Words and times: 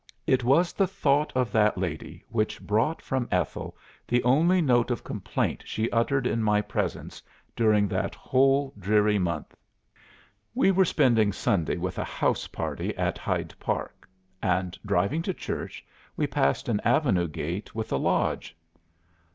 "It 0.25 0.43
was 0.43 0.73
the 0.73 0.87
thought 0.87 1.31
of 1.35 1.51
that 1.51 1.77
lady 1.77 2.25
which 2.29 2.59
brought 2.59 3.03
from 3.03 3.27
Ethel 3.31 3.77
the 4.07 4.23
only 4.23 4.59
note 4.59 4.89
of 4.89 5.03
complaint 5.03 5.61
she 5.63 5.91
uttered 5.91 6.25
in 6.25 6.41
my 6.41 6.59
presence 6.59 7.21
during 7.55 7.87
that 7.89 8.15
whole 8.15 8.73
dreary 8.79 9.19
month." 9.19 9.55
"We 10.55 10.71
were 10.71 10.85
spending 10.85 11.31
Sunday 11.31 11.77
with 11.77 11.99
a 11.99 12.03
house 12.03 12.47
party 12.47 12.97
at 12.97 13.19
Hyde 13.19 13.53
Park; 13.59 14.09
and 14.41 14.75
driving 14.83 15.21
to 15.21 15.35
church, 15.35 15.85
we 16.17 16.25
passed 16.25 16.67
an 16.67 16.79
avenue 16.83 17.27
gate 17.27 17.75
with 17.75 17.91
a 17.91 17.97
lodge. 17.97 18.57